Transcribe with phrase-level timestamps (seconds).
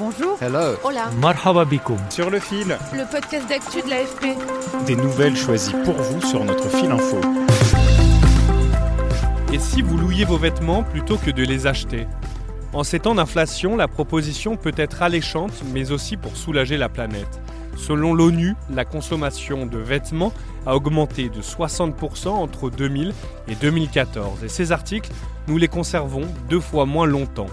[0.00, 0.38] Bonjour.
[0.40, 0.76] Hello.
[0.82, 1.10] Hola.
[1.20, 1.98] Marhaba bikoum.
[2.08, 4.34] Sur le fil, Le podcast d'actu de l'AFP.
[4.86, 7.20] des nouvelles choisies pour vous sur notre fil info.
[9.52, 12.06] Et si vous louiez vos vêtements plutôt que de les acheter?
[12.72, 17.38] En ces temps d'inflation, la proposition peut être alléchante, mais aussi pour soulager la planète.
[17.76, 20.32] Selon l'ONU, la consommation de vêtements
[20.64, 23.12] a augmenté de 60% entre 2000
[23.48, 24.44] et 2014.
[24.44, 25.10] Et ces articles,
[25.46, 27.48] nous les conservons deux fois moins longtemps.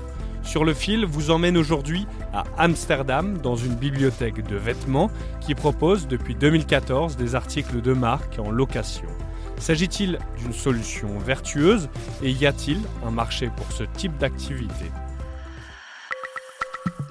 [0.47, 6.07] Sur le fil vous emmène aujourd'hui à Amsterdam, dans une bibliothèque de vêtements qui propose
[6.07, 9.07] depuis 2014 des articles de marque en location.
[9.57, 11.89] S'agit-il d'une solution vertueuse
[12.23, 14.85] et y a-t-il un marché pour ce type d'activité?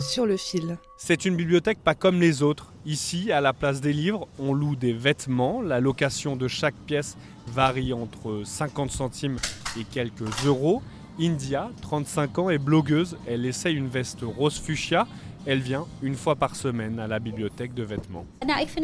[0.00, 0.78] Sur le fil.
[0.96, 2.72] C'est une bibliothèque pas comme les autres.
[2.86, 5.60] Ici, à la place des livres, on loue des vêtements.
[5.60, 9.36] La location de chaque pièce varie entre 50 centimes
[9.78, 10.80] et quelques euros.
[11.20, 13.16] India, 35 ans, est blogueuse.
[13.26, 15.06] Elle essaye une veste rose fuchsia.
[15.46, 18.26] Elle vient une fois par semaine à la bibliothèque de vêtements.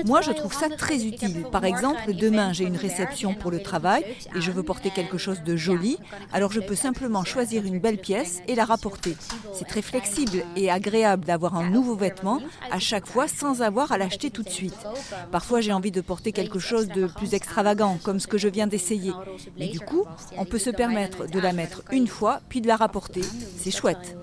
[0.04, 1.44] Moi, je trouve ça très utile.
[1.50, 4.04] Par exemple, demain, j'ai une réception pour le travail
[4.36, 5.98] et je veux porter quelque chose de joli.
[6.32, 9.16] Alors, je peux simplement choisir une belle pièce et la rapporter.
[9.52, 13.98] C'est très flexible et agréable d'avoir un nouveau vêtement à chaque fois sans avoir à
[13.98, 14.78] l'acheter tout de suite.
[15.32, 18.68] Parfois, j'ai envie de porter quelque chose de plus extravagant, comme ce que je viens
[18.68, 19.12] d'essayer.
[19.58, 20.04] Et du coup,
[20.38, 23.22] on peut se permettre de la mettre une fois, puis de la rapporter.
[23.56, 24.16] C'est chouette.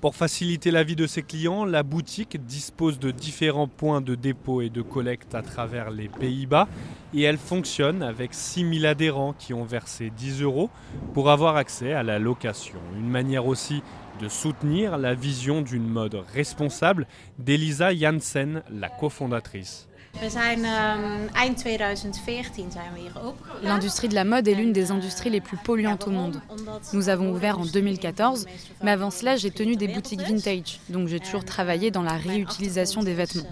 [0.00, 4.62] Pour faciliter la vie de ses clients, la boutique dispose de différents points de dépôt
[4.62, 6.68] et de collecte à travers les Pays-Bas
[7.12, 10.70] et elle fonctionne avec 6000 adhérents qui ont versé 10 euros
[11.12, 12.78] pour avoir accès à la location.
[12.96, 13.82] Une manière aussi
[14.22, 17.06] de soutenir la vision d'une mode responsable
[17.38, 19.89] d'Elisa Janssen, la cofondatrice.
[20.22, 23.62] Ehm, eind 2014 zijn we hier opengegaan.
[23.62, 26.40] L'industrie de la mode est l'une des industries les plus polluantes au monde.
[26.92, 28.46] Nous avons ouvert en 2014,
[28.82, 33.02] mais avant cela, j'ai tenu des boutiques vintage, donc j'ai toujours travaillé dans la réutilisation
[33.02, 33.46] des vêtements.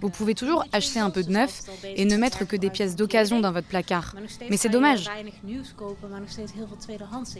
[0.00, 3.40] Vous pouvez toujours acheter un peu de neuf et ne mettre que des pièces d'occasion
[3.40, 4.14] dans votre placard.
[4.50, 5.08] Mais c'est dommage.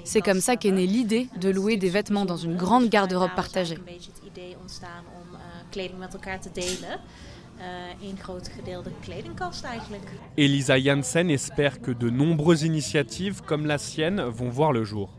[0.04, 3.78] C'est comme ça qu'est née l'idée de louer des vêtements dans une grande garde-robe partagée.
[10.36, 15.10] Elisa Janssen espère que de nombreuses initiatives comme la sienne vont voir le jour.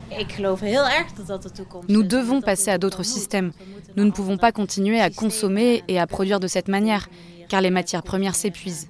[1.90, 3.52] Nous devons passer à d'autres systèmes.
[3.96, 7.10] Nous ne pouvons pas continuer à consommer et à produire de cette manière,
[7.50, 8.90] car les matières premières s'épuisent.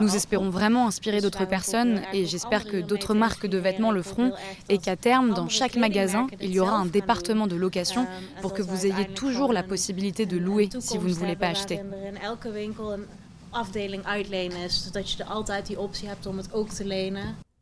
[0.00, 4.32] Nous espérons vraiment inspirer d'autres personnes et j'espère que d'autres marques de vêtements le feront
[4.68, 8.06] et qu'à terme, dans chaque magasin, il y aura un département de location
[8.40, 11.80] pour que vous ayez toujours la possibilité de louer si vous ne voulez pas acheter.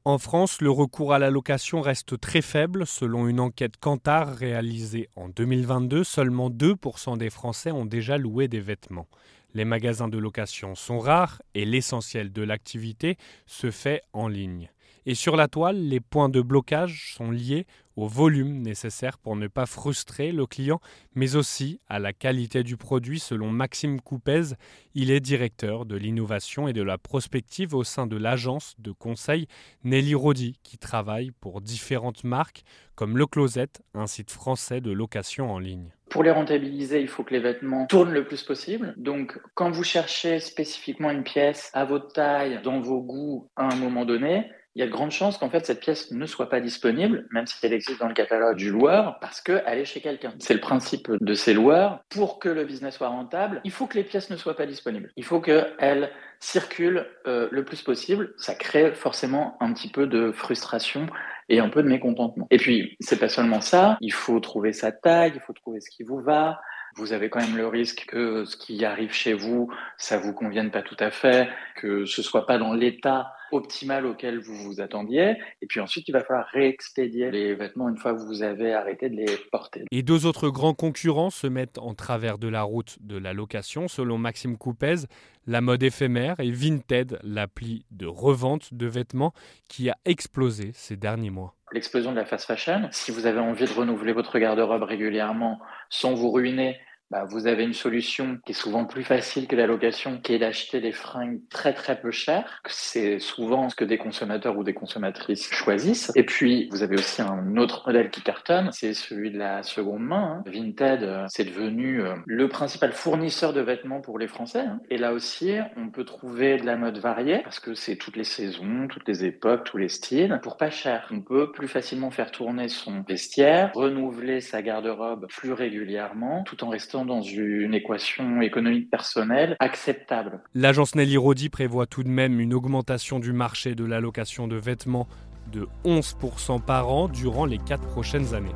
[0.07, 2.87] En France, le recours à la location reste très faible.
[2.87, 8.61] Selon une enquête Kantar réalisée en 2022, seulement 2% des Français ont déjà loué des
[8.61, 9.07] vêtements.
[9.55, 13.16] Les magasins de location sont rares et l'essentiel de l'activité
[13.47, 14.71] se fait en ligne.
[15.06, 17.66] Et sur la toile, les points de blocage sont liés
[17.97, 20.81] au volume nécessaire pour ne pas frustrer le client,
[21.15, 24.55] mais aussi à la qualité du produit selon Maxime Coupez.
[24.94, 29.47] Il est directeur de l'innovation et de la prospective au sein de l'agence de conseil
[29.84, 32.62] Nelly Rodi, qui travaille pour différentes marques
[32.94, 35.93] comme Le Closet, un site français de location en ligne.
[36.10, 38.94] Pour les rentabiliser, il faut que les vêtements tournent le plus possible.
[38.97, 43.76] Donc, quand vous cherchez spécifiquement une pièce à votre taille, dans vos goûts, à un
[43.76, 46.60] moment donné, il y a de grandes chances qu'en fait cette pièce ne soit pas
[46.60, 50.33] disponible, même si elle existe dans le catalogue du loueur, parce qu'elle est chez quelqu'un.
[50.39, 52.04] C'est le principe de ces loueurs.
[52.09, 55.10] Pour que le business soit rentable, il faut que les pièces ne soient pas disponibles.
[55.16, 58.33] Il faut qu'elles circulent euh, le plus possible.
[58.36, 61.07] Ça crée forcément un petit peu de frustration
[61.50, 62.47] et un peu de mécontentement.
[62.50, 63.98] Et puis, c'est pas seulement ça.
[64.00, 66.60] Il faut trouver sa taille, il faut trouver ce qui vous va.
[66.94, 70.70] Vous avez quand même le risque que ce qui arrive chez vous, ça vous convienne
[70.70, 75.36] pas tout à fait, que ce soit pas dans l'état optimal auquel vous vous attendiez.
[75.62, 79.08] Et puis ensuite, il va falloir réexpédier les vêtements une fois que vous avez arrêté
[79.08, 79.84] de les porter.
[79.91, 83.88] Et deux autres grands concurrents se mettent en travers de la route de la location.
[83.88, 85.06] Selon Maxime Coupez,
[85.47, 89.32] la mode éphémère et Vinted, l'appli de revente de vêtements
[89.68, 91.54] qui a explosé ces derniers mois.
[91.72, 96.14] L'explosion de la fast fashion, si vous avez envie de renouveler votre garde-robe régulièrement sans
[96.14, 96.78] vous ruiner,
[97.10, 100.39] bah, vous avez une solution qui est souvent plus facile que la location, qui est
[100.39, 102.62] d'acheter des fringues très très peu chères.
[102.68, 106.12] C'est souvent ce que des consommateurs ou des consommatrices choisissent.
[106.15, 110.03] Et puis, vous avez aussi un autre modèle qui cartonne, c'est celui de la seconde
[110.03, 110.42] main.
[110.47, 110.51] Hein.
[110.51, 114.60] Vinted, euh, c'est devenu euh, le principal fournisseur de vêtements pour les Français.
[114.60, 114.80] Hein.
[114.91, 118.24] Et là aussi, on peut trouver de la mode variée, parce que c'est toutes les
[118.24, 121.09] saisons, toutes les époques, tous les styles, pour pas cher.
[121.10, 126.68] On peut plus facilement faire tourner son vestiaire, renouveler sa garde-robe plus régulièrement, tout en
[126.68, 130.41] restant dans une équation économique personnelle acceptable.
[130.54, 134.56] L'agence Nelly Rodi prévoit tout de même une augmentation du marché de la location de
[134.56, 135.08] vêtements
[135.52, 138.54] de 11% par an durant les 4 prochaines années.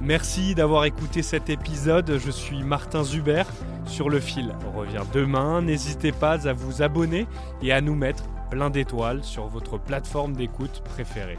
[0.00, 2.18] Merci d'avoir écouté cet épisode.
[2.18, 3.44] Je suis Martin Zuber.
[3.86, 5.62] Sur le fil revient demain.
[5.62, 7.26] N'hésitez pas à vous abonner
[7.62, 11.38] et à nous mettre plein d'étoiles sur votre plateforme d'écoute préférée.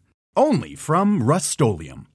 [0.35, 2.07] only from Rust-Oleum